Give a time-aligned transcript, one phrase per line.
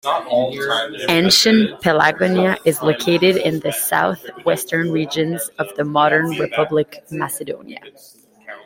[1.09, 7.77] Ancient Pelagonia is located in the south-western regions of the modern Republic of Macedonia.